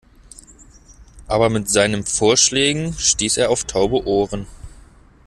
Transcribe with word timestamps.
Aber 1.27 1.49
mit 1.51 1.69
seinen 1.69 2.03
Vorschlägen 2.03 2.93
stieß 2.93 3.37
er 3.37 3.51
auf 3.51 3.65
taube 3.65 4.07
Ohren. 4.07 4.47